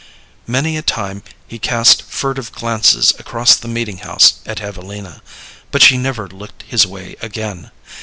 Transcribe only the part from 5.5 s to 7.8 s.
but she never looked his way again.